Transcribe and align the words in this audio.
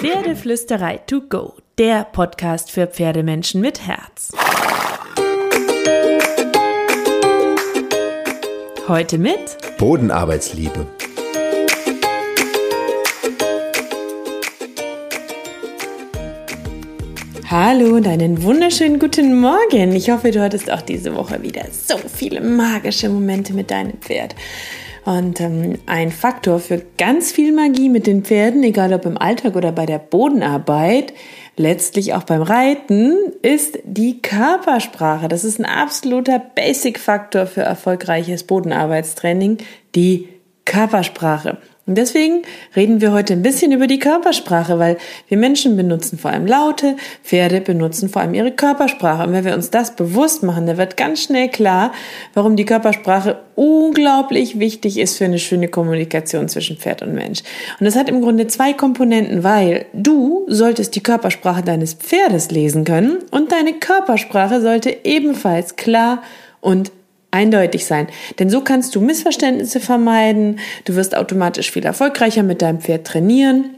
Pferdeflüsterei 0.00 0.98
to 0.98 1.22
go, 1.22 1.54
der 1.76 2.04
Podcast 2.04 2.70
für 2.70 2.86
Pferdemenschen 2.86 3.60
mit 3.60 3.84
Herz. 3.84 4.30
Heute 8.86 9.18
mit 9.18 9.58
Bodenarbeitsliebe. 9.76 10.86
Hallo 17.50 17.96
und 17.96 18.06
einen 18.06 18.42
wunderschönen 18.42 18.98
guten 18.98 19.40
Morgen. 19.40 19.92
Ich 19.92 20.10
hoffe, 20.10 20.32
du 20.32 20.42
hattest 20.42 20.70
auch 20.70 20.82
diese 20.82 21.14
Woche 21.14 21.40
wieder 21.40 21.62
so 21.72 21.96
viele 21.96 22.42
magische 22.42 23.08
Momente 23.08 23.54
mit 23.54 23.70
deinem 23.70 23.94
Pferd. 24.02 24.34
Und 25.06 25.40
ähm, 25.40 25.78
ein 25.86 26.10
Faktor 26.10 26.60
für 26.60 26.82
ganz 26.98 27.32
viel 27.32 27.54
Magie 27.54 27.88
mit 27.88 28.06
den 28.06 28.22
Pferden, 28.22 28.62
egal 28.64 28.92
ob 28.92 29.06
im 29.06 29.16
Alltag 29.16 29.56
oder 29.56 29.72
bei 29.72 29.86
der 29.86 29.98
Bodenarbeit, 29.98 31.14
letztlich 31.56 32.12
auch 32.12 32.24
beim 32.24 32.42
Reiten, 32.42 33.16
ist 33.40 33.78
die 33.82 34.20
Körpersprache. 34.20 35.28
Das 35.28 35.42
ist 35.42 35.58
ein 35.58 35.64
absoluter 35.64 36.38
Basic-Faktor 36.54 37.46
für 37.46 37.62
erfolgreiches 37.62 38.42
Bodenarbeitstraining, 38.42 39.56
die 39.94 40.28
Körpersprache. 40.66 41.56
Und 41.88 41.96
deswegen 41.96 42.42
reden 42.76 43.00
wir 43.00 43.12
heute 43.12 43.32
ein 43.32 43.40
bisschen 43.40 43.72
über 43.72 43.86
die 43.86 43.98
Körpersprache, 43.98 44.78
weil 44.78 44.98
wir 45.26 45.38
Menschen 45.38 45.74
benutzen 45.74 46.18
vor 46.18 46.30
allem 46.30 46.46
Laute, 46.46 46.96
Pferde 47.24 47.62
benutzen 47.62 48.10
vor 48.10 48.20
allem 48.20 48.34
ihre 48.34 48.52
Körpersprache. 48.52 49.26
Und 49.26 49.32
wenn 49.32 49.46
wir 49.46 49.54
uns 49.54 49.70
das 49.70 49.96
bewusst 49.96 50.42
machen, 50.42 50.66
dann 50.66 50.76
wird 50.76 50.98
ganz 50.98 51.22
schnell 51.22 51.48
klar, 51.48 51.92
warum 52.34 52.56
die 52.56 52.66
Körpersprache 52.66 53.38
unglaublich 53.54 54.58
wichtig 54.58 54.98
ist 54.98 55.16
für 55.16 55.24
eine 55.24 55.38
schöne 55.38 55.68
Kommunikation 55.68 56.48
zwischen 56.48 56.76
Pferd 56.76 57.00
und 57.00 57.14
Mensch. 57.14 57.40
Und 57.80 57.86
das 57.86 57.96
hat 57.96 58.10
im 58.10 58.20
Grunde 58.20 58.46
zwei 58.48 58.74
Komponenten, 58.74 59.42
weil 59.42 59.86
du 59.94 60.44
solltest 60.46 60.94
die 60.94 61.02
Körpersprache 61.02 61.62
deines 61.62 61.94
Pferdes 61.94 62.50
lesen 62.50 62.84
können 62.84 63.20
und 63.30 63.50
deine 63.50 63.72
Körpersprache 63.72 64.60
sollte 64.60 64.94
ebenfalls 65.04 65.76
klar 65.76 66.22
und 66.60 66.92
eindeutig 67.30 67.84
sein. 67.84 68.08
Denn 68.38 68.50
so 68.50 68.62
kannst 68.62 68.94
du 68.94 69.00
Missverständnisse 69.00 69.80
vermeiden, 69.80 70.58
du 70.84 70.94
wirst 70.94 71.16
automatisch 71.16 71.70
viel 71.70 71.84
erfolgreicher 71.84 72.42
mit 72.42 72.62
deinem 72.62 72.80
Pferd 72.80 73.06
trainieren 73.06 73.77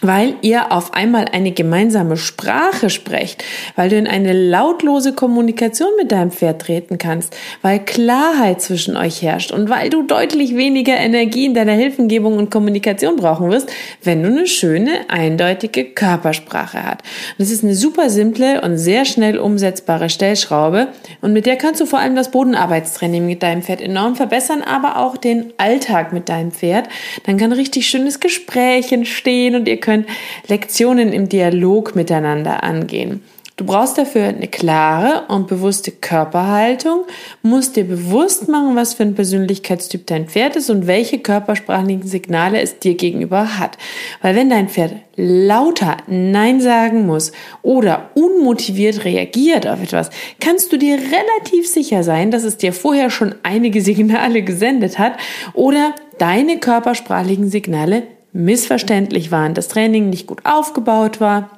weil 0.00 0.34
ihr 0.42 0.72
auf 0.72 0.92
einmal 0.94 1.26
eine 1.32 1.52
gemeinsame 1.52 2.16
Sprache 2.16 2.90
sprecht, 2.90 3.44
weil 3.76 3.88
du 3.88 3.96
in 3.96 4.06
eine 4.06 4.32
lautlose 4.32 5.14
Kommunikation 5.14 5.88
mit 5.98 6.12
deinem 6.12 6.30
Pferd 6.30 6.62
treten 6.62 6.98
kannst, 6.98 7.34
weil 7.62 7.78
Klarheit 7.78 8.60
zwischen 8.60 8.96
euch 8.96 9.22
herrscht 9.22 9.52
und 9.52 9.70
weil 9.70 9.90
du 9.90 10.02
deutlich 10.02 10.56
weniger 10.56 10.96
Energie 10.96 11.46
in 11.46 11.54
deiner 11.54 11.72
Hilfengebung 11.72 12.36
und 12.38 12.50
Kommunikation 12.50 13.16
brauchen 13.16 13.50
wirst, 13.50 13.72
wenn 14.02 14.22
du 14.22 14.28
eine 14.28 14.46
schöne, 14.46 15.08
eindeutige 15.08 15.84
Körpersprache 15.84 16.82
hast. 16.82 17.02
das 17.38 17.50
ist 17.50 17.64
eine 17.64 17.74
super 17.74 18.10
simple 18.10 18.60
und 18.60 18.76
sehr 18.76 19.04
schnell 19.04 19.38
umsetzbare 19.38 20.10
Stellschraube 20.10 20.88
und 21.20 21.32
mit 21.32 21.46
der 21.46 21.56
kannst 21.56 21.80
du 21.80 21.86
vor 21.86 21.98
allem 21.98 22.16
das 22.16 22.30
Bodenarbeitstraining 22.30 23.24
mit 23.26 23.42
deinem 23.42 23.62
Pferd 23.62 23.80
enorm 23.80 24.16
verbessern, 24.16 24.62
aber 24.62 24.98
auch 24.98 25.16
den 25.16 25.52
Alltag 25.56 26.12
mit 26.12 26.28
deinem 26.28 26.52
Pferd. 26.52 26.88
Dann 27.26 27.38
kann 27.38 27.52
richtig 27.52 27.86
schönes 27.86 28.20
Gespräch 28.20 28.92
entstehen 28.92 29.54
und 29.54 29.68
ihr 29.68 29.80
könnt 29.84 30.06
Lektionen 30.48 31.12
im 31.12 31.28
Dialog 31.28 31.94
miteinander 31.94 32.64
angehen. 32.64 33.22
Du 33.56 33.64
brauchst 33.64 33.98
dafür 33.98 34.24
eine 34.24 34.48
klare 34.48 35.26
und 35.28 35.46
bewusste 35.46 35.92
Körperhaltung, 35.92 37.04
musst 37.42 37.76
dir 37.76 37.84
bewusst 37.84 38.48
machen, 38.48 38.74
was 38.74 38.94
für 38.94 39.04
ein 39.04 39.14
Persönlichkeitstyp 39.14 40.08
dein 40.08 40.26
Pferd 40.26 40.56
ist 40.56 40.70
und 40.70 40.88
welche 40.88 41.20
körpersprachlichen 41.20 42.08
Signale 42.08 42.60
es 42.60 42.80
dir 42.80 42.96
gegenüber 42.96 43.60
hat. 43.60 43.78
Weil 44.22 44.34
wenn 44.34 44.50
dein 44.50 44.68
Pferd 44.68 44.94
lauter 45.14 45.98
Nein 46.08 46.60
sagen 46.60 47.06
muss 47.06 47.30
oder 47.62 48.10
unmotiviert 48.14 49.04
reagiert 49.04 49.68
auf 49.68 49.80
etwas, 49.80 50.10
kannst 50.40 50.72
du 50.72 50.76
dir 50.76 50.96
relativ 50.96 51.68
sicher 51.68 52.02
sein, 52.02 52.32
dass 52.32 52.42
es 52.42 52.56
dir 52.56 52.72
vorher 52.72 53.08
schon 53.08 53.36
einige 53.44 53.82
Signale 53.82 54.42
gesendet 54.42 54.98
hat 54.98 55.12
oder 55.52 55.94
deine 56.18 56.58
körpersprachlichen 56.58 57.50
Signale 57.50 58.02
missverständlich 58.34 59.30
waren, 59.30 59.54
das 59.54 59.68
Training 59.68 60.10
nicht 60.10 60.26
gut 60.26 60.40
aufgebaut 60.44 61.20
war, 61.20 61.48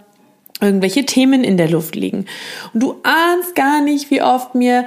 irgendwelche 0.60 1.04
Themen 1.04 1.42
in 1.42 1.56
der 1.56 1.68
Luft 1.68 1.96
liegen. 1.96 2.26
Und 2.72 2.82
du 2.82 2.94
ahnst 3.02 3.56
gar 3.56 3.82
nicht, 3.82 4.10
wie 4.10 4.22
oft 4.22 4.54
mir 4.54 4.84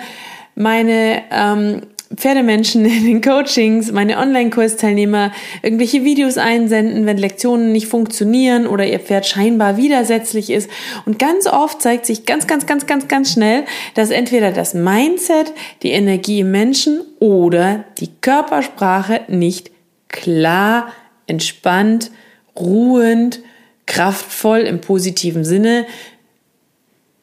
meine 0.56 1.24
ähm, 1.32 1.82
Pferdemenschen 2.16 2.86
in 2.86 3.06
den 3.06 3.22
Coachings, 3.22 3.92
meine 3.92 4.18
Online-Kursteilnehmer 4.18 5.32
irgendwelche 5.62 6.04
Videos 6.04 6.38
einsenden, 6.38 7.06
wenn 7.06 7.18
Lektionen 7.18 7.72
nicht 7.72 7.88
funktionieren 7.88 8.68
oder 8.68 8.86
ihr 8.86 9.00
Pferd 9.00 9.26
scheinbar 9.26 9.78
widersetzlich 9.78 10.50
ist. 10.50 10.70
Und 11.06 11.20
ganz 11.20 11.48
oft 11.48 11.82
zeigt 11.82 12.06
sich 12.06 12.26
ganz, 12.26 12.48
ganz, 12.48 12.66
ganz, 12.66 12.88
ganz, 12.88 13.08
ganz 13.08 13.34
schnell, 13.34 13.64
dass 13.94 14.10
entweder 14.10 14.52
das 14.52 14.74
Mindset, 14.74 15.54
die 15.84 15.92
Energie 15.92 16.42
im 16.42 16.52
Menschen 16.52 17.02
oder 17.20 17.86
die 18.00 18.10
Körpersprache 18.22 19.22
nicht 19.28 19.72
klar 20.08 20.92
entspannt, 21.30 22.12
ruhend, 22.56 23.40
kraftvoll 23.86 24.60
im 24.60 24.82
positiven 24.82 25.44
Sinne, 25.44 25.86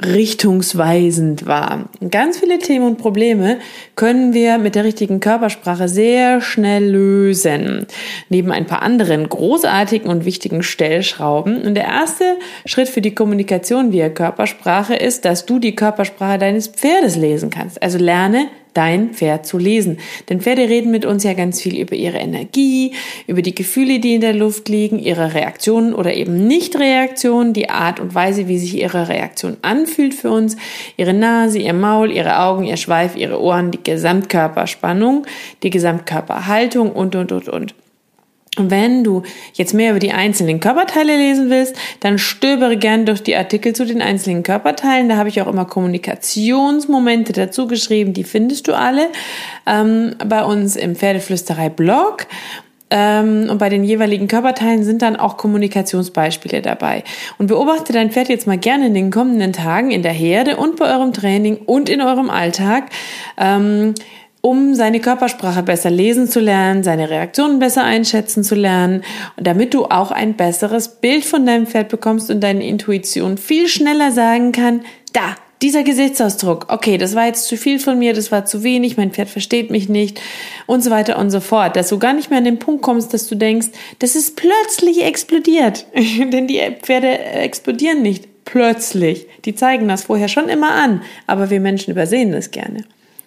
richtungsweisend 0.04 1.46
war. 1.46 1.88
Ganz 2.10 2.38
viele 2.38 2.58
Themen 2.58 2.86
und 2.86 2.98
Probleme 2.98 3.58
können 3.94 4.34
wir 4.34 4.58
mit 4.58 4.74
der 4.74 4.84
richtigen 4.84 5.20
Körpersprache 5.20 5.88
sehr 5.88 6.42
schnell 6.42 6.84
lösen. 6.84 7.86
Neben 8.28 8.52
ein 8.52 8.66
paar 8.66 8.82
anderen 8.82 9.26
großartigen 9.28 10.10
und 10.10 10.26
wichtigen 10.26 10.62
Stellschrauben. 10.62 11.62
Und 11.62 11.74
der 11.74 11.84
erste 11.84 12.24
Schritt 12.66 12.90
für 12.90 13.00
die 13.00 13.14
Kommunikation 13.14 13.90
via 13.90 14.10
Körpersprache 14.10 14.94
ist, 14.94 15.24
dass 15.24 15.46
du 15.46 15.58
die 15.58 15.74
Körpersprache 15.74 16.38
deines 16.38 16.68
Pferdes 16.68 17.16
lesen 17.16 17.48
kannst. 17.48 17.82
Also 17.82 17.96
lerne 17.96 18.48
dein 18.76 19.10
Pferd 19.10 19.46
zu 19.46 19.58
lesen. 19.58 19.98
Denn 20.28 20.40
Pferde 20.40 20.68
reden 20.68 20.90
mit 20.90 21.04
uns 21.04 21.24
ja 21.24 21.32
ganz 21.32 21.60
viel 21.60 21.78
über 21.78 21.94
ihre 21.94 22.18
Energie, 22.18 22.92
über 23.26 23.42
die 23.42 23.54
Gefühle, 23.54 24.00
die 24.00 24.14
in 24.14 24.20
der 24.20 24.34
Luft 24.34 24.68
liegen, 24.68 24.98
ihre 24.98 25.34
Reaktionen 25.34 25.94
oder 25.94 26.14
eben 26.14 26.46
Nicht-Reaktionen, 26.46 27.52
die 27.52 27.70
Art 27.70 28.00
und 28.00 28.14
Weise, 28.14 28.48
wie 28.48 28.58
sich 28.58 28.76
ihre 28.76 29.08
Reaktion 29.08 29.56
anfühlt 29.62 30.14
für 30.14 30.30
uns, 30.30 30.56
ihre 30.96 31.14
Nase, 31.14 31.58
ihr 31.58 31.72
Maul, 31.72 32.10
ihre 32.10 32.40
Augen, 32.40 32.64
ihr 32.64 32.76
Schweif, 32.76 33.16
ihre 33.16 33.40
Ohren, 33.40 33.70
die 33.70 33.82
Gesamtkörperspannung, 33.82 35.26
die 35.62 35.70
Gesamtkörperhaltung 35.70 36.92
und, 36.92 37.14
und, 37.16 37.32
und, 37.32 37.48
und. 37.48 37.85
Wenn 38.58 39.04
du 39.04 39.22
jetzt 39.52 39.74
mehr 39.74 39.90
über 39.90 39.98
die 39.98 40.12
einzelnen 40.12 40.60
Körperteile 40.60 41.16
lesen 41.16 41.50
willst, 41.50 41.76
dann 42.00 42.18
stöbere 42.18 42.76
gern 42.76 43.04
durch 43.04 43.22
die 43.22 43.36
Artikel 43.36 43.74
zu 43.74 43.84
den 43.84 44.00
einzelnen 44.00 44.42
Körperteilen. 44.42 45.08
Da 45.08 45.16
habe 45.16 45.28
ich 45.28 45.42
auch 45.42 45.46
immer 45.46 45.66
Kommunikationsmomente 45.66 47.32
dazu 47.32 47.66
geschrieben. 47.66 48.14
Die 48.14 48.24
findest 48.24 48.68
du 48.68 48.74
alle 48.74 49.08
ähm, 49.66 50.14
bei 50.26 50.42
uns 50.42 50.76
im 50.76 50.96
Pferdeflüsterei-Blog. 50.96 52.26
Ähm, 52.88 53.48
und 53.50 53.58
bei 53.58 53.68
den 53.68 53.84
jeweiligen 53.84 54.28
Körperteilen 54.28 54.84
sind 54.84 55.02
dann 55.02 55.16
auch 55.16 55.36
Kommunikationsbeispiele 55.36 56.62
dabei. 56.62 57.02
Und 57.36 57.48
beobachte 57.48 57.92
dein 57.92 58.10
Pferd 58.10 58.28
jetzt 58.28 58.46
mal 58.46 58.58
gerne 58.58 58.86
in 58.86 58.94
den 58.94 59.10
kommenden 59.10 59.52
Tagen 59.52 59.90
in 59.90 60.02
der 60.02 60.12
Herde 60.12 60.56
und 60.56 60.76
bei 60.76 60.94
eurem 60.94 61.12
Training 61.12 61.56
und 61.56 61.88
in 61.88 62.00
eurem 62.00 62.30
Alltag. 62.30 62.84
Ähm, 63.36 63.94
um 64.46 64.76
seine 64.76 65.00
Körpersprache 65.00 65.64
besser 65.64 65.90
lesen 65.90 66.28
zu 66.28 66.38
lernen, 66.38 66.84
seine 66.84 67.10
Reaktionen 67.10 67.58
besser 67.58 67.82
einschätzen 67.82 68.44
zu 68.44 68.54
lernen 68.54 69.02
und 69.36 69.44
damit 69.44 69.74
du 69.74 69.86
auch 69.86 70.12
ein 70.12 70.34
besseres 70.34 70.86
Bild 71.00 71.24
von 71.24 71.44
deinem 71.44 71.66
Pferd 71.66 71.88
bekommst 71.88 72.30
und 72.30 72.40
deine 72.40 72.64
Intuition 72.64 73.38
viel 73.38 73.66
schneller 73.66 74.12
sagen 74.12 74.52
kann, 74.52 74.82
da, 75.12 75.34
dieser 75.62 75.82
Gesichtsausdruck, 75.82 76.66
okay, 76.68 76.96
das 76.96 77.16
war 77.16 77.26
jetzt 77.26 77.48
zu 77.48 77.56
viel 77.56 77.80
von 77.80 77.98
mir, 77.98 78.14
das 78.14 78.30
war 78.30 78.44
zu 78.44 78.62
wenig, 78.62 78.96
mein 78.96 79.10
Pferd 79.10 79.30
versteht 79.30 79.72
mich 79.72 79.88
nicht 79.88 80.20
und 80.66 80.80
so 80.80 80.92
weiter 80.92 81.18
und 81.18 81.30
so 81.30 81.40
fort, 81.40 81.74
dass 81.74 81.88
du 81.88 81.98
gar 81.98 82.12
nicht 82.12 82.30
mehr 82.30 82.38
an 82.38 82.44
den 82.44 82.60
Punkt 82.60 82.82
kommst, 82.82 83.14
dass 83.14 83.26
du 83.26 83.34
denkst, 83.34 83.70
das 83.98 84.14
ist 84.14 84.36
plötzlich 84.36 85.02
explodiert, 85.02 85.86
denn 85.96 86.46
die 86.46 86.60
Pferde 86.82 87.18
explodieren 87.18 88.00
nicht 88.00 88.28
plötzlich, 88.44 89.26
die 89.44 89.56
zeigen 89.56 89.88
das 89.88 90.04
vorher 90.04 90.28
schon 90.28 90.48
immer 90.48 90.70
an, 90.70 91.02
aber 91.26 91.50
wir 91.50 91.58
Menschen 91.58 91.90
übersehen 91.90 92.30
das 92.30 92.52
gerne. 92.52 92.84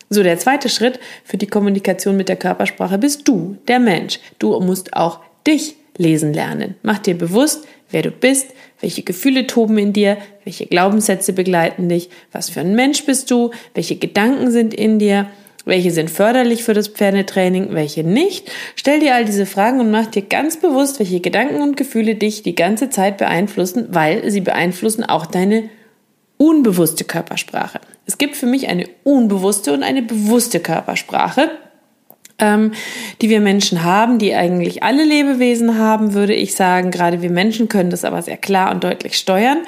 So, 0.10 0.24
der 0.24 0.40
zweite 0.40 0.70
Schritt 0.70 1.00
für 1.24 1.38
die 1.38 1.48
Kommunikation 1.48 2.18
mit 2.18 2.30
der 2.30 2.36
Körpersprache 2.36 2.98
bist 2.98 3.28
du, 3.28 3.58
der 3.68 3.80
Mensch. 3.80 4.20
Du 4.40 4.60
musst 4.60 4.94
auch 4.94 5.20
dich 5.46 5.76
lesen 5.98 6.34
lernen. 6.34 6.76
Mach 6.82 6.98
dir 6.98 7.16
bewusst, 7.16 7.68
wer 7.92 8.02
du 8.02 8.12
bist, 8.12 8.48
welche 8.82 9.04
Gefühle 9.04 9.46
toben 9.46 9.78
in 9.78 9.94
dir, 9.94 10.18
welche 10.46 10.66
Glaubenssätze 10.66 11.34
begleiten 11.34 11.90
dich, 11.90 12.10
was 12.32 12.50
für 12.50 12.62
ein 12.62 12.76
Mensch 12.76 13.06
bist 13.06 13.30
du, 13.30 13.52
welche 13.76 13.98
Gedanken 13.98 14.50
sind 14.52 14.74
in 14.74 14.98
dir, 14.98 15.28
welche 15.66 15.92
sind 15.92 16.10
förderlich 16.10 16.64
für 16.64 16.74
das 16.74 16.88
Pferdetraining, 16.88 17.74
welche 17.74 18.04
nicht. 18.04 18.50
Stell 18.76 19.02
dir 19.02 19.14
all 19.14 19.26
diese 19.26 19.46
Fragen 19.46 19.80
und 19.80 19.92
mach 19.92 20.08
dir 20.08 20.24
ganz 20.24 20.58
bewusst, 20.58 21.00
welche 21.00 21.20
Gedanken 21.20 21.62
und 21.62 21.78
Gefühle 21.78 22.16
dich 22.16 22.42
die 22.42 22.56
ganze 22.56 22.90
Zeit 22.90 23.18
beeinflussen, 23.18 23.88
weil 23.92 24.32
sie 24.32 24.42
beeinflussen 24.42 25.04
auch 25.04 25.26
deine 25.26 25.70
unbewusste 26.38 27.04
Körpersprache. 27.04 27.82
Es 28.10 28.18
gibt 28.18 28.36
für 28.36 28.48
mich 28.48 28.68
eine 28.70 28.90
unbewusste 29.04 29.72
und 29.72 29.84
eine 29.84 30.02
bewusste 30.02 30.60
Körpersprache. 30.60 31.52
Ähm, 32.40 32.72
die 33.22 33.30
wir 33.30 33.42
Menschen 33.42 33.84
haben, 33.84 34.20
die 34.20 34.34
eigentlich 34.36 34.84
alle 34.84 35.04
Lebewesen 35.04 35.78
haben, 35.78 36.14
würde 36.14 36.34
ich 36.34 36.56
sagen. 36.56 36.92
Gerade 36.92 37.22
wir 37.22 37.30
Menschen 37.30 37.70
können 37.70 37.90
das 37.90 38.06
aber 38.06 38.22
sehr 38.22 38.38
klar 38.38 38.72
und 38.72 38.84
deutlich 38.84 39.18
steuern. 39.18 39.60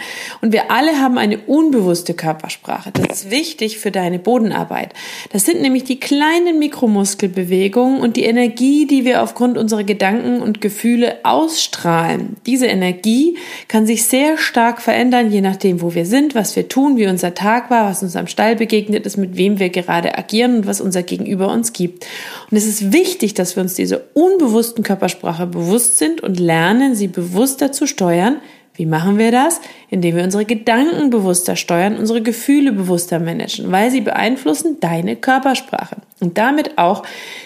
Und 0.42 0.54
wir 0.54 0.72
alle 0.72 1.00
haben 1.00 1.18
eine 1.18 1.38
unbewusste 1.40 2.14
Körpersprache. 2.14 2.92
Das 2.92 3.24
ist 3.24 3.32
wichtig 3.32 3.80
für 3.80 3.92
deine 3.92 4.20
Bodenarbeit. 4.20 4.94
Das 5.32 5.46
sind 5.46 5.62
nämlich 5.62 5.84
die 5.84 6.00
kleinen 6.00 6.60
Mikromuskelbewegungen 6.60 8.00
und 8.00 8.16
die 8.16 8.24
Energie, 8.24 8.86
die 8.86 9.06
wir 9.06 9.24
aufgrund 9.24 9.58
unserer 9.58 9.84
Gedanken 9.84 10.42
und 10.42 10.62
Gefühle 10.62 11.20
ausstrahlen. 11.24 12.38
Diese 12.46 12.68
Energie 12.68 13.38
kann 13.68 13.86
sich 13.86 14.06
sehr 14.06 14.38
stark 14.38 14.82
verändern, 14.82 15.32
je 15.32 15.42
nachdem, 15.42 15.82
wo 15.82 15.94
wir 15.94 16.06
sind, 16.06 16.36
was 16.36 16.56
wir 16.56 16.68
tun, 16.68 16.98
wie 16.98 17.08
unser 17.08 17.34
Tag 17.34 17.70
war, 17.70 17.90
was 17.90 18.04
uns 18.04 18.16
am 18.16 18.28
Stall 18.28 18.56
begegnet 18.56 19.06
ist, 19.06 19.18
mit 19.18 19.38
wem 19.38 19.60
wir 19.60 19.70
gerade 19.70 20.18
agieren 20.18 20.58
und 20.58 20.68
was 20.68 20.82
unser 20.82 21.04
Gegenüber 21.04 21.52
uns 21.52 21.74
gibt. 21.74 22.06
Und 22.50 22.61
es 22.62 22.82
ist 22.82 22.94
wichtig, 22.94 23.34
dass 23.34 23.56
wir 23.56 23.64
uns 23.64 23.74
dieser 23.74 24.02
unbewussten 24.14 24.84
Körpersprache 24.84 25.48
bewusst 25.48 25.98
sind 25.98 26.22
und 26.22 26.40
lernen, 26.40 26.96
sie 26.96 27.08
bewusster 27.08 27.72
zu 27.72 27.88
steuern. 27.88 28.38
Wie 28.76 28.86
machen 28.86 29.18
wir 29.18 29.32
das? 29.32 29.60
Indem 29.90 30.16
wir 30.16 30.24
unsere 30.24 30.46
Gedanken 30.46 31.10
bewusster 31.10 31.56
steuern, 31.56 31.98
unsere 31.98 32.22
Gefühle 32.22 32.72
bewusster 32.72 33.20
managen, 33.20 33.72
weil 33.72 33.92
sie 33.92 34.02
beeinflussen 34.02 34.78
deine 34.80 35.16
Körpersprache 35.16 35.98
und 36.20 36.38
damit 36.38 36.78
auch 36.78 37.04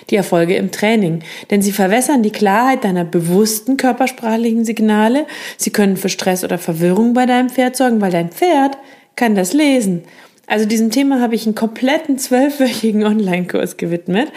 die 0.09 0.17
Erfolge 0.17 0.55
im 0.55 0.71
Training. 0.71 1.23
Denn 1.49 1.61
sie 1.61 1.71
verwässern 1.71 2.21
die 2.21 2.31
Klarheit 2.31 2.83
deiner 2.83 3.05
bewussten 3.05 3.77
körpersprachlichen 3.77 4.65
Signale. 4.65 5.25
Sie 5.57 5.71
können 5.71 5.97
für 5.97 6.09
Stress 6.09 6.43
oder 6.43 6.57
Verwirrung 6.57 7.13
bei 7.13 7.25
deinem 7.25 7.49
Pferd 7.49 7.75
sorgen, 7.75 8.01
weil 8.01 8.11
dein 8.11 8.29
Pferd 8.29 8.77
kann 9.15 9.33
das 9.33 9.53
lesen 9.53 10.03
also 10.47 10.65
diesem 10.65 10.91
Thema 10.91 11.21
habe 11.21 11.35
ich 11.35 11.45
einen 11.45 11.55
kompletten 11.55 12.17
zwölfwöchigen 12.17 13.03
Online-Kurs 13.03 13.77
gewidmet. 13.77 14.31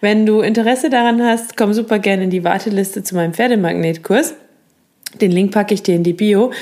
Wenn 0.00 0.26
du 0.26 0.40
Interesse 0.40 0.90
daran 0.90 1.22
hast, 1.22 1.56
komm 1.56 1.72
super 1.72 1.98
gerne 1.98 2.24
in 2.24 2.30
die 2.30 2.44
Warteliste 2.44 3.02
zu 3.02 3.14
meinem 3.14 3.34
Pferdemagnetkurs. 3.34 4.34
Den 5.20 5.30
Link 5.30 5.52
packe 5.52 5.74
ich 5.74 5.82
dir 5.82 5.94
in 5.94 6.02
die 6.02 6.12
Bio. 6.12 6.52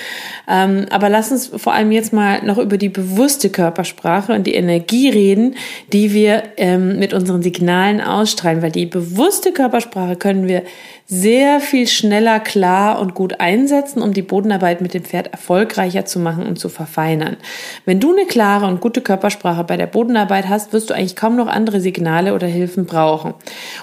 Ähm, 0.49 0.87
aber 0.91 1.09
lass 1.09 1.31
uns 1.31 1.47
vor 1.49 1.73
allem 1.73 1.93
jetzt 1.93 2.13
mal 2.13 2.43
noch 2.45 2.59
über 2.59 2.77
die 2.77 2.89
bewusste 2.89 3.51
Körpersprache 3.51 4.33
und 4.33 4.47
die 4.47 4.55
Energie 4.55 5.09
reden, 5.09 5.57
die 5.93 6.13
wir 6.13 6.43
ähm, 6.57 6.99
mit 6.99 7.15
unseren 7.15 7.43
Signalen 7.43 8.01
ausstrahlen. 8.01 8.63
Weil 8.63 8.73
die 8.73 8.87
bewusste 8.87 9.53
Körpersprache 9.53 10.17
können 10.17 10.49
wir 10.49 10.63
sehr 11.07 11.61
viel 11.61 11.89
schneller, 11.89 12.41
klar 12.41 12.99
und 12.99 13.15
gut 13.15 13.39
einsetzen, 13.39 14.01
um 14.01 14.15
die 14.15 14.23
Bodenarbeit 14.23 14.81
mit 14.81 14.95
dem 14.95 15.05
Pferd 15.05 15.27
erfolgreicher 15.27 16.07
zu 16.07 16.19
machen 16.19 16.47
und 16.47 16.59
zu 16.59 16.71
verfeinern. 16.71 17.37
Wenn 17.85 18.01
du 18.01 18.13
eine 18.13 18.25
klare 18.25 18.67
und 18.67 18.81
gute 18.81 19.03
Körpersprache 19.03 19.65
bei 19.65 19.77
der 19.77 19.87
Bodenarbeit 19.87 20.49
hast, 20.49 20.73
wirst 20.73 20.89
du 20.89 20.95
eigentlich 20.95 21.17
kaum 21.17 21.37
noch 21.37 21.49
andere 21.49 21.81
Signale 21.81 22.35
oder 22.35 22.47
Hilfen 22.47 22.87
brauchen. 22.87 23.35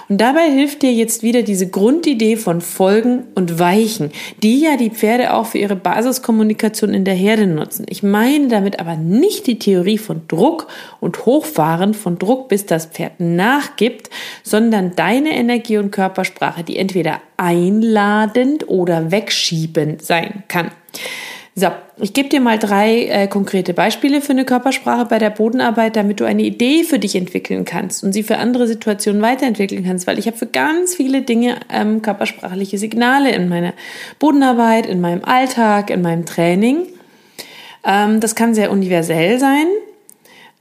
Und 0.08 0.20
dabei 0.20 0.50
hilft 0.50 0.82
dir 0.82 0.92
jetzt 0.92 1.22
wieder 1.22 1.42
diese 1.42 1.68
Grundidee 1.68 2.36
von 2.36 2.60
Folgen 2.60 3.24
und 3.34 3.60
Weichen, 3.60 4.10
die 4.42 4.59
ja 4.60 4.76
die 4.76 4.90
Pferde 4.90 5.34
auch 5.34 5.46
für 5.46 5.58
ihre 5.58 5.76
Basiskommunikation 5.76 6.94
in 6.94 7.04
der 7.04 7.14
Herde 7.14 7.46
nutzen. 7.46 7.86
Ich 7.88 8.02
meine 8.02 8.48
damit 8.48 8.78
aber 8.80 8.96
nicht 8.96 9.46
die 9.46 9.58
Theorie 9.58 9.98
von 9.98 10.22
Druck 10.28 10.68
und 11.00 11.26
Hochfahren 11.26 11.94
von 11.94 12.18
Druck, 12.18 12.48
bis 12.48 12.66
das 12.66 12.86
Pferd 12.86 13.18
nachgibt, 13.18 14.10
sondern 14.42 14.94
deine 14.96 15.30
Energie 15.30 15.78
und 15.78 15.90
Körpersprache, 15.90 16.64
die 16.64 16.76
entweder 16.76 17.20
einladend 17.36 18.68
oder 18.68 19.10
wegschiebend 19.10 20.02
sein 20.02 20.44
kann. 20.48 20.70
So, 21.56 21.66
ich 21.98 22.12
gebe 22.12 22.28
dir 22.28 22.40
mal 22.40 22.58
drei 22.58 23.06
äh, 23.06 23.26
konkrete 23.26 23.74
Beispiele 23.74 24.20
für 24.20 24.30
eine 24.32 24.44
Körpersprache 24.44 25.06
bei 25.06 25.18
der 25.18 25.30
Bodenarbeit, 25.30 25.96
damit 25.96 26.20
du 26.20 26.24
eine 26.24 26.42
Idee 26.42 26.84
für 26.84 27.00
dich 27.00 27.16
entwickeln 27.16 27.64
kannst 27.64 28.04
und 28.04 28.12
sie 28.12 28.22
für 28.22 28.38
andere 28.38 28.68
Situationen 28.68 29.20
weiterentwickeln 29.20 29.84
kannst, 29.84 30.06
weil 30.06 30.18
ich 30.18 30.26
habe 30.26 30.36
für 30.36 30.46
ganz 30.46 30.94
viele 30.94 31.22
Dinge 31.22 31.56
ähm, 31.68 32.02
körpersprachliche 32.02 32.78
Signale 32.78 33.32
in 33.32 33.48
meiner 33.48 33.74
Bodenarbeit, 34.20 34.86
in 34.86 35.00
meinem 35.00 35.24
Alltag, 35.24 35.90
in 35.90 36.02
meinem 36.02 36.24
Training. 36.24 36.86
Ähm, 37.84 38.20
das 38.20 38.36
kann 38.36 38.54
sehr 38.54 38.70
universell 38.70 39.40
sein. 39.40 39.66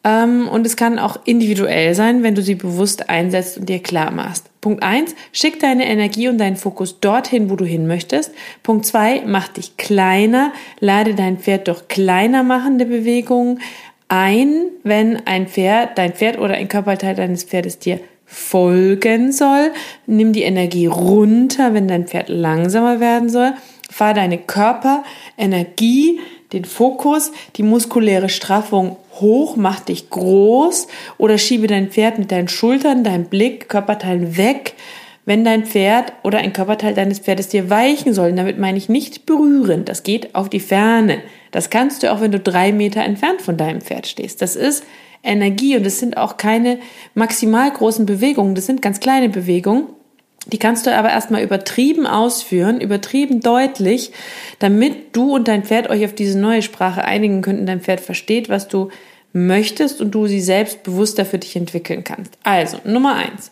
Ähm, 0.10 0.48
und 0.48 0.66
es 0.66 0.76
kann 0.76 0.98
auch 0.98 1.18
individuell 1.26 1.94
sein, 1.94 2.24
wenn 2.24 2.36
du 2.36 2.42
sie 2.42 2.56
bewusst 2.56 3.10
einsetzt 3.10 3.58
und 3.58 3.70
dir 3.70 3.80
klar 3.80 4.12
machst. 4.12 4.50
Punkt 4.62 4.82
eins: 4.84 5.16
schick 5.32 5.60
deine 5.60 5.88
Energie 5.88 6.28
und 6.28 6.38
deinen 6.38 6.56
Fokus 6.56 7.00
dorthin, 7.00 7.50
wo 7.50 7.56
du 7.56 7.66
hin 7.66 7.86
möchtest. 7.88 8.32
Punkt 8.64 8.86
zwei: 8.86 9.22
mach 9.26 9.50
dich 9.50 9.78
kleiner, 9.78 10.52
lade 10.80 11.14
dein 11.14 11.38
Pferd 11.38 11.68
durch 11.68 11.88
kleiner 11.88 12.44
machende 12.44 12.86
Bewegungen 12.86 13.60
ein, 14.08 14.64
wenn 14.84 15.28
ein 15.28 15.48
Pferd, 15.48 15.98
dein 15.98 16.14
Pferd 16.14 16.40
oder 16.40 16.56
ein 16.56 16.68
Körperteil 16.68 17.14
deines 17.14 17.44
Pferdes 17.44 17.78
dir 17.78 18.00
folgen 18.26 19.32
soll. 19.32 19.72
Nimm 20.08 20.34
die 20.34 20.44
Energie 20.44 20.88
runter, 20.88 21.74
wenn 21.74 21.88
dein 21.88 22.08
Pferd 22.08 22.30
langsamer 22.30 23.00
werden 23.00 23.30
soll. 23.30 23.54
Fahr 23.92 24.14
deine 24.14 24.38
Körperenergie 24.38 26.20
den 26.54 26.66
Fokus, 26.66 27.32
die 27.56 27.64
muskuläre 27.64 28.30
Straffung 28.30 28.98
hoch, 29.22 29.56
mach 29.56 29.80
dich 29.80 30.10
groß 30.10 30.88
oder 31.18 31.38
schiebe 31.38 31.68
dein 31.68 31.90
Pferd 31.90 32.20
mit 32.20 32.32
deinen 32.32 32.48
Schultern, 32.48 33.04
deinem 33.04 33.26
Blick, 33.26 33.70
Körperteilen 33.70 34.38
weg, 34.38 34.76
wenn 35.26 35.46
dein 35.46 35.66
Pferd 35.66 36.14
oder 36.24 36.40
ein 36.40 36.54
Körperteil 36.54 36.94
deines 36.94 37.20
Pferdes 37.20 37.50
dir 37.50 37.70
weichen 37.70 38.14
soll. 38.14 38.34
Damit 38.34 38.58
meine 38.58 38.78
ich 38.78 38.90
nicht 38.90 39.26
berühren, 39.26 39.86
das 39.86 40.04
geht 40.04 40.34
auf 40.34 40.50
die 40.50 40.60
Ferne. 40.60 41.20
Das 41.52 41.70
kannst 41.70 42.04
du 42.04 42.12
auch, 42.12 42.22
wenn 42.22 42.32
du 42.32 42.40
drei 42.40 42.72
Meter 42.72 43.04
entfernt 43.04 43.42
von 43.42 43.58
deinem 43.58 43.82
Pferd 43.82 44.08
stehst. 44.08 44.42
Das 44.42 44.56
ist 44.56 44.84
Energie 45.24 45.76
und 45.76 45.86
es 45.86 46.00
sind 46.00 46.18
auch 46.18 46.38
keine 46.38 46.80
maximal 47.14 47.70
großen 47.72 48.06
Bewegungen, 48.06 48.56
das 48.56 48.66
sind 48.66 48.82
ganz 48.82 49.00
kleine 49.00 49.30
Bewegungen. 49.30 49.88
Die 50.48 50.58
kannst 50.58 50.88
du 50.88 50.96
aber 50.96 51.10
erstmal 51.10 51.44
übertrieben 51.44 52.08
ausführen, 52.08 52.82
übertrieben 52.82 53.42
deutlich, 53.42 54.12
damit 54.58 55.16
du 55.16 55.36
und 55.36 55.48
dein 55.48 55.64
Pferd 55.64 55.90
euch 55.90 56.06
auf 56.06 56.16
diese 56.16 56.40
neue 56.40 56.62
Sprache 56.62 57.04
einigen 57.04 57.42
könnt 57.42 57.60
und 57.60 57.66
dein 57.66 57.82
Pferd 57.82 58.00
versteht, 58.00 58.50
was 58.50 58.68
du 58.68 58.90
möchtest 59.32 60.02
und 60.02 60.12
du 60.12 60.26
sie 60.28 60.42
selbst 60.42 60.84
bewusster 60.84 61.24
für 61.24 61.38
dich 61.38 61.56
entwickeln 61.56 62.04
kannst. 62.04 62.34
Also, 62.44 62.78
Nummer 62.84 63.16
eins. 63.16 63.52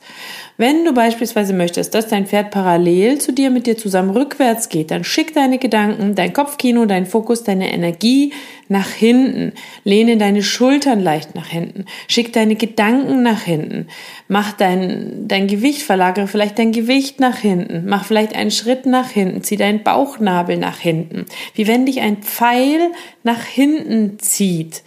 Wenn 0.59 0.85
du 0.85 0.91
beispielsweise 0.91 1.53
möchtest, 1.53 1.93
dass 1.93 2.07
dein 2.07 2.25
Pferd 2.25 2.49
parallel 2.49 3.19
zu 3.19 3.31
dir 3.31 3.51
mit 3.51 3.67
dir 3.67 3.77
zusammen 3.77 4.09
rückwärts 4.09 4.69
geht, 4.69 4.89
dann 4.89 5.03
schick 5.03 5.35
deine 5.35 5.59
Gedanken, 5.59 6.15
dein 6.15 6.33
Kopfkino, 6.33 6.87
dein 6.87 7.05
Fokus, 7.05 7.43
deine 7.43 7.71
Energie 7.71 8.33
nach 8.67 8.89
hinten. 8.89 9.53
Lehne 9.83 10.17
deine 10.17 10.41
Schultern 10.41 10.99
leicht 10.99 11.35
nach 11.35 11.45
hinten. 11.45 11.85
Schick 12.07 12.33
deine 12.33 12.55
Gedanken 12.55 13.21
nach 13.21 13.43
hinten. 13.43 13.85
Mach 14.27 14.51
dein, 14.53 15.27
dein 15.27 15.45
Gewicht, 15.45 15.83
verlagere 15.83 16.25
vielleicht 16.25 16.57
dein 16.57 16.71
Gewicht 16.71 17.19
nach 17.19 17.37
hinten. 17.37 17.83
Mach 17.85 18.05
vielleicht 18.05 18.35
einen 18.35 18.49
Schritt 18.49 18.87
nach 18.87 19.11
hinten. 19.11 19.43
Zieh 19.43 19.57
deinen 19.57 19.83
Bauchnabel 19.83 20.57
nach 20.57 20.79
hinten. 20.79 21.25
Wie 21.53 21.67
wenn 21.67 21.85
dich 21.85 22.01
ein 22.01 22.23
Pfeil 22.23 22.91
nach 23.21 23.43
hinten 23.43 24.17
zieht. 24.17 24.81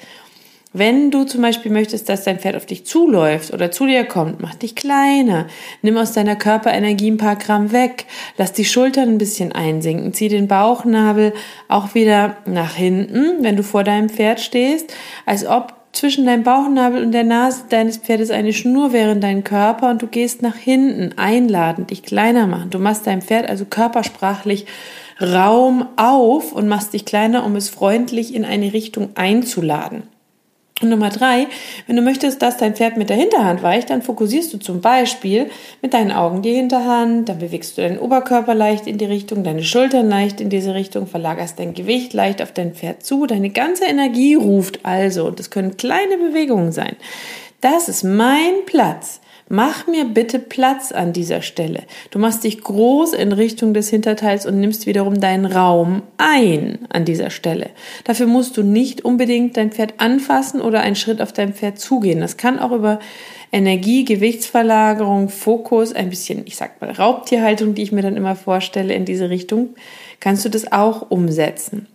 Wenn 0.72 1.10
du 1.10 1.24
zum 1.24 1.42
Beispiel 1.42 1.72
möchtest, 1.72 2.08
dass 2.08 2.22
dein 2.22 2.38
Pferd 2.38 2.54
auf 2.54 2.64
dich 2.64 2.86
zuläuft 2.86 3.52
oder 3.52 3.72
zu 3.72 3.86
dir 3.86 4.04
kommt, 4.04 4.40
mach 4.40 4.54
dich 4.54 4.76
kleiner. 4.76 5.48
Nimm 5.82 5.96
aus 5.96 6.12
deiner 6.12 6.36
Körperenergie 6.36 7.10
ein 7.10 7.16
paar 7.16 7.34
Gramm 7.34 7.72
weg. 7.72 8.06
Lass 8.36 8.52
die 8.52 8.64
Schultern 8.64 9.08
ein 9.08 9.18
bisschen 9.18 9.50
einsinken. 9.50 10.12
Zieh 10.12 10.28
den 10.28 10.46
Bauchnabel 10.46 11.32
auch 11.66 11.96
wieder 11.96 12.36
nach 12.46 12.74
hinten, 12.76 13.42
wenn 13.42 13.56
du 13.56 13.64
vor 13.64 13.82
deinem 13.82 14.08
Pferd 14.08 14.38
stehst, 14.38 14.94
als 15.26 15.44
ob 15.44 15.74
zwischen 15.92 16.24
deinem 16.24 16.44
Bauchnabel 16.44 17.02
und 17.02 17.10
der 17.10 17.24
Nase 17.24 17.64
deines 17.68 17.96
Pferdes 17.96 18.30
eine 18.30 18.52
Schnur 18.52 18.92
wäre 18.92 19.10
in 19.10 19.20
deinen 19.20 19.42
Körper 19.42 19.90
und 19.90 20.02
du 20.02 20.06
gehst 20.06 20.40
nach 20.40 20.54
hinten, 20.54 21.18
einladen, 21.18 21.88
dich 21.88 22.04
kleiner 22.04 22.46
machen. 22.46 22.70
Du 22.70 22.78
machst 22.78 23.08
deinem 23.08 23.22
Pferd 23.22 23.48
also 23.48 23.64
körpersprachlich 23.64 24.66
Raum 25.20 25.86
auf 25.96 26.52
und 26.52 26.68
machst 26.68 26.92
dich 26.92 27.04
kleiner, 27.04 27.44
um 27.44 27.56
es 27.56 27.68
freundlich 27.68 28.36
in 28.36 28.44
eine 28.44 28.72
Richtung 28.72 29.10
einzuladen. 29.16 30.04
Und 30.82 30.88
Nummer 30.88 31.10
drei, 31.10 31.46
wenn 31.86 31.96
du 31.96 32.02
möchtest, 32.02 32.40
dass 32.40 32.56
dein 32.56 32.74
Pferd 32.74 32.96
mit 32.96 33.10
der 33.10 33.16
Hinterhand 33.16 33.62
weicht, 33.62 33.90
dann 33.90 34.00
fokussierst 34.00 34.50
du 34.54 34.56
zum 34.56 34.80
Beispiel 34.80 35.50
mit 35.82 35.92
deinen 35.92 36.10
Augen 36.10 36.40
die 36.40 36.54
Hinterhand, 36.54 37.28
dann 37.28 37.38
bewegst 37.38 37.76
du 37.76 37.82
deinen 37.82 37.98
Oberkörper 37.98 38.54
leicht 38.54 38.86
in 38.86 38.96
die 38.96 39.04
Richtung, 39.04 39.44
deine 39.44 39.62
Schultern 39.62 40.08
leicht 40.08 40.40
in 40.40 40.48
diese 40.48 40.72
Richtung, 40.74 41.06
verlagerst 41.06 41.58
dein 41.58 41.74
Gewicht 41.74 42.14
leicht 42.14 42.40
auf 42.40 42.52
dein 42.52 42.72
Pferd 42.72 43.04
zu, 43.04 43.26
deine 43.26 43.50
ganze 43.50 43.84
Energie 43.84 44.34
ruft 44.34 44.80
also, 44.82 45.26
und 45.26 45.38
das 45.38 45.50
können 45.50 45.76
kleine 45.76 46.16
Bewegungen 46.16 46.72
sein. 46.72 46.96
Das 47.60 47.90
ist 47.90 48.02
mein 48.02 48.64
Platz. 48.64 49.20
Mach 49.52 49.88
mir 49.88 50.04
bitte 50.04 50.38
Platz 50.38 50.92
an 50.92 51.12
dieser 51.12 51.42
Stelle. 51.42 51.82
Du 52.12 52.20
machst 52.20 52.44
dich 52.44 52.60
groß 52.60 53.14
in 53.14 53.32
Richtung 53.32 53.74
des 53.74 53.90
Hinterteils 53.90 54.46
und 54.46 54.60
nimmst 54.60 54.86
wiederum 54.86 55.20
deinen 55.20 55.44
Raum 55.44 56.02
ein 56.18 56.78
an 56.88 57.04
dieser 57.04 57.30
Stelle. 57.30 57.70
Dafür 58.04 58.28
musst 58.28 58.56
du 58.56 58.62
nicht 58.62 59.04
unbedingt 59.04 59.56
dein 59.56 59.72
Pferd 59.72 59.94
anfassen 59.96 60.60
oder 60.60 60.82
einen 60.82 60.94
Schritt 60.94 61.20
auf 61.20 61.32
dein 61.32 61.52
Pferd 61.52 61.80
zugehen. 61.80 62.20
Das 62.20 62.36
kann 62.36 62.60
auch 62.60 62.70
über 62.70 63.00
Energie, 63.50 64.04
Gewichtsverlagerung, 64.04 65.28
Fokus, 65.28 65.92
ein 65.92 66.10
bisschen, 66.10 66.46
ich 66.46 66.54
sag 66.54 66.80
mal, 66.80 66.92
Raubtierhaltung, 66.92 67.74
die 67.74 67.82
ich 67.82 67.90
mir 67.90 68.02
dann 68.02 68.16
immer 68.16 68.36
vorstelle 68.36 68.94
in 68.94 69.04
diese 69.04 69.30
Richtung, 69.30 69.70
kannst 70.20 70.44
du 70.44 70.48
das 70.48 70.70
auch 70.70 71.10
umsetzen. 71.10 71.88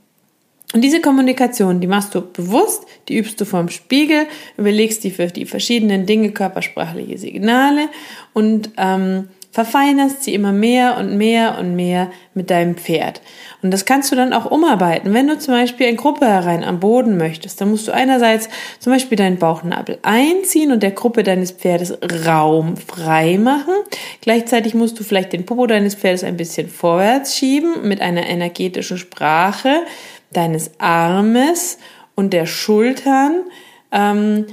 Und 0.74 0.82
diese 0.82 1.00
Kommunikation, 1.00 1.80
die 1.80 1.88
machst 1.88 2.16
du 2.16 2.22
bewusst, 2.22 2.86
die 3.08 3.18
übst 3.18 3.40
du 3.40 3.46
vorm 3.46 3.70
Spiegel, 3.70 4.28
überlegst 4.58 5.04
die 5.04 5.12
für 5.12 5.28
die 5.28 5.46
verschiedenen 5.46 6.06
Dinge, 6.06 6.32
körpersprachliche 6.32 7.18
Signale 7.18 7.90
und 8.34 8.72
ähm, 8.78 9.30
verfeinerst 9.56 10.22
sie 10.24 10.34
immer 10.34 10.52
mehr 10.52 10.98
und 10.98 11.16
mehr 11.18 11.58
und 11.58 11.78
mehr 11.78 12.12
mit 12.34 12.50
deinem 12.50 12.76
Pferd. 12.76 13.22
Und 13.62 13.72
das 13.72 13.86
kannst 13.86 14.12
du 14.12 14.16
dann 14.18 14.34
auch 14.34 14.52
umarbeiten. 14.52 15.14
Wenn 15.14 15.30
du 15.30 15.40
zum 15.40 15.54
Beispiel 15.54 15.88
in 15.88 15.96
Gruppe 15.96 16.26
herein 16.26 16.66
am 16.66 16.82
Boden 16.82 17.16
möchtest, 17.16 17.62
dann 17.62 17.72
musst 17.72 17.88
du 17.88 17.94
einerseits 17.94 18.50
zum 18.80 18.92
Beispiel 18.92 19.18
deinen 19.18 19.38
Bauchnabel 19.38 19.98
einziehen 20.02 20.74
und 20.74 20.84
der 20.84 20.92
Gruppe 20.92 21.24
deines 21.24 21.52
Pferdes 21.52 21.98
Raum 22.28 22.76
frei 22.76 23.38
machen. 23.38 23.76
Gleichzeitig 24.20 24.74
musst 24.74 25.00
du 25.00 25.06
vielleicht 25.06 25.32
den 25.32 25.46
Popo 25.46 25.68
deines 25.68 25.96
Pferdes 25.96 26.26
ein 26.26 26.36
bisschen 26.36 26.68
vorwärts 26.68 27.38
schieben 27.38 27.88
mit 27.88 28.02
einer 28.02 28.28
energetischen 28.28 28.98
Sprache 28.98 29.84
deines 30.32 30.72
Armes 30.80 31.78
und 32.16 32.34
der 32.34 32.46
Schultern. 32.46 33.44
Ähm, 33.92 34.46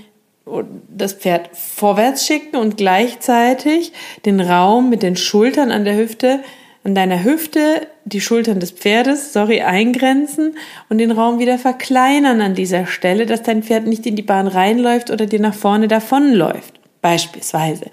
das 0.88 1.12
Pferd 1.14 1.50
vorwärts 1.52 2.26
schicken 2.26 2.57
und 2.57 2.76
gleichzeitig 2.76 3.93
den 4.26 4.41
Raum 4.41 4.91
mit 4.91 5.02
den 5.02 5.17
Schultern 5.17 5.71
an 5.71 5.85
der 5.85 5.97
Hüfte, 5.97 6.41
an 6.85 6.95
deiner 6.95 7.23
Hüfte 7.23 7.87
die 8.05 8.21
Schultern 8.21 8.59
des 8.59 8.73
Pferdes, 8.73 9.33
sorry, 9.33 9.61
eingrenzen 9.61 10.57
und 10.88 10.99
den 10.99 11.12
Raum 11.12 11.38
wieder 11.38 11.59
verkleinern 11.59 12.41
an 12.41 12.55
dieser 12.55 12.87
Stelle, 12.87 13.26
dass 13.26 13.45
dein 13.45 13.62
Pferd 13.62 13.87
nicht 13.87 14.05
in 14.07 14.17
die 14.17 14.23
Bahn 14.23 14.49
reinläuft 14.49 15.11
oder 15.11 15.26
dir 15.26 15.41
nach 15.41 15.55
vorne 15.55 15.87
davonläuft. 15.87 16.81
Beispielsweise. 17.00 17.87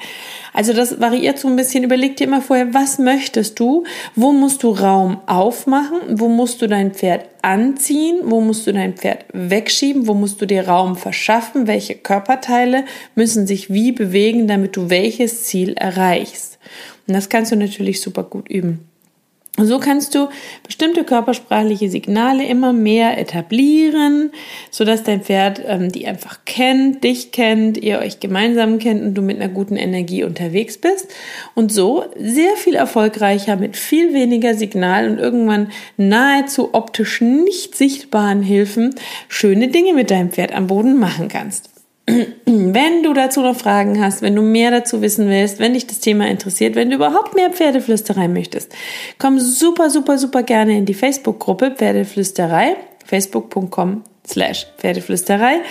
Also 0.53 0.71
das 0.74 1.00
variiert 1.00 1.39
so 1.39 1.48
ein 1.48 1.55
bisschen. 1.55 1.83
Überleg 1.83 2.17
dir 2.17 2.27
immer 2.27 2.43
vorher, 2.43 2.75
was 2.75 3.00
möchtest 3.00 3.59
du? 3.59 3.83
Wo 4.15 4.31
musst 4.31 4.62
du 4.62 4.69
Raum 4.69 5.19
aufmachen? 5.25 6.00
Wo 6.12 6.27
musst 6.27 6.62
du 6.62 6.67
dein 6.67 6.93
Pferd 6.93 7.25
anziehen? 7.41 8.19
Wo 8.25 8.41
musst 8.41 8.67
du 8.67 8.74
dein 8.74 8.96
Pferd 8.96 9.25
wegschieben? 9.34 10.08
Wo 10.08 10.13
musst 10.13 10.41
du 10.41 10.46
dir 10.46 10.67
Raum 10.67 10.96
verschaffen? 10.96 11.67
Welche 11.67 11.96
Körperteile 11.96 12.86
müssen 13.15 13.48
sich 13.48 13.72
wie 13.72 13.91
bewegen, 13.91 14.48
damit 14.48 14.75
du 14.75 14.89
welches 14.89 15.43
Ziel 15.46 15.74
erreichst? 15.74 16.60
Und 17.08 17.13
das 17.13 17.29
kannst 17.29 17.51
du 17.51 17.55
natürlich 17.55 18.01
super 18.01 18.24
gut 18.24 18.50
üben. 18.50 18.88
So 19.61 19.79
kannst 19.79 20.15
du 20.15 20.29
bestimmte 20.65 21.03
körpersprachliche 21.03 21.89
Signale 21.89 22.45
immer 22.45 22.71
mehr 22.71 23.17
etablieren, 23.17 24.31
so 24.71 24.85
dass 24.85 25.03
dein 25.03 25.21
Pferd 25.21 25.61
ähm, 25.65 25.91
die 25.91 26.07
einfach 26.07 26.39
kennt, 26.45 27.03
dich 27.03 27.31
kennt, 27.31 27.77
ihr 27.77 27.99
euch 27.99 28.19
gemeinsam 28.19 28.79
kennt 28.79 29.01
und 29.01 29.15
du 29.15 29.21
mit 29.21 29.41
einer 29.41 29.51
guten 29.51 29.75
Energie 29.75 30.23
unterwegs 30.23 30.77
bist 30.77 31.07
und 31.55 31.71
so 31.71 32.05
sehr 32.17 32.55
viel 32.55 32.75
erfolgreicher 32.75 33.55
mit 33.55 33.75
viel 33.75 34.13
weniger 34.13 34.55
Signal 34.55 35.09
und 35.09 35.19
irgendwann 35.19 35.71
nahezu 35.97 36.73
optisch 36.73 37.21
nicht 37.21 37.75
sichtbaren 37.75 38.41
Hilfen 38.41 38.95
schöne 39.27 39.67
Dinge 39.67 39.93
mit 39.93 40.11
deinem 40.11 40.31
Pferd 40.31 40.53
am 40.53 40.67
Boden 40.67 40.99
machen 40.99 41.27
kannst. 41.27 41.78
Wenn 42.45 43.03
du 43.03 43.13
dazu 43.13 43.41
noch 43.41 43.55
Fragen 43.55 44.03
hast, 44.03 44.21
wenn 44.21 44.35
du 44.35 44.41
mehr 44.41 44.71
dazu 44.71 45.01
wissen 45.01 45.29
willst, 45.29 45.59
wenn 45.59 45.73
dich 45.73 45.87
das 45.87 45.99
Thema 45.99 46.27
interessiert, 46.27 46.75
wenn 46.75 46.89
du 46.89 46.95
überhaupt 46.95 47.35
mehr 47.35 47.51
Pferdeflüsterei 47.51 48.27
möchtest, 48.27 48.73
komm 49.17 49.39
super, 49.39 49.89
super, 49.89 50.17
super 50.17 50.43
gerne 50.43 50.77
in 50.77 50.85
die 50.85 50.93
Facebook-Gruppe 50.93 51.71
Pferdeflüsterei, 51.71 52.75
facebook.com 53.05 54.03
slash 54.27 54.67
Pferdeflüsterei. 54.77 55.61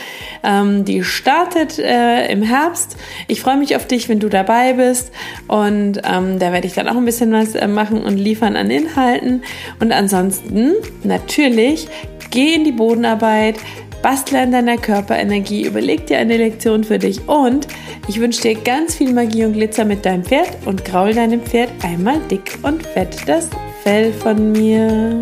Ähm, 0.43 0.85
die 0.85 1.05
startet 1.05 1.79
äh, 1.79 2.31
im 2.31 2.43
Herbst. 2.43 2.97
Ich 3.29 3.41
freue 3.41 3.57
mich 3.57 3.77
auf 3.77 3.87
dich, 3.87 4.09
wenn 4.09 4.19
du 4.19 4.29
dabei 4.29 4.73
bist. 4.73 5.13
Und 5.47 6.01
ähm, 6.05 6.39
da 6.39 6.53
werde 6.53 6.67
ich 6.67 6.75
dann 6.75 6.89
auch 6.89 6.97
ein 6.97 7.05
bisschen 7.05 7.33
was 7.33 7.55
äh, 7.55 7.69
machen 7.69 8.03
und 8.03 8.17
liefern 8.17 8.57
an 8.57 8.71
Inhalten. 8.71 9.43
Und 9.81 9.93
ansonsten 9.93 10.75
natürlich 11.05 11.89
geh 12.31 12.55
in 12.55 12.65
die 12.65 12.73
Bodenarbeit, 12.73 13.57
Bastle 14.03 14.41
an 14.41 14.53
deiner 14.53 14.77
Körperenergie, 14.77 15.67
überleg 15.67 16.07
dir 16.07 16.19
eine 16.19 16.37
Lektion 16.37 16.85
für 16.85 16.99
dich 16.99 17.29
und 17.29 17.67
ich 18.09 18.21
wünsche 18.21 18.43
dir 18.43 18.55
ganz 18.55 18.95
viel 18.95 19.13
Magie 19.13 19.45
und 19.45 19.55
Glitzer 19.55 19.85
mit 19.85 20.05
deinem 20.05 20.25
Pferd 20.25 20.51
und 20.67 20.85
graul 20.85 21.13
deinem 21.15 21.43
Pferd 21.43 21.71
einmal 21.83 22.21
dick 22.31 22.59
und 22.63 22.83
fett 22.83 23.17
das 23.27 23.49
Fell 23.83 24.13
von 24.13 24.53
mir. 24.53 25.21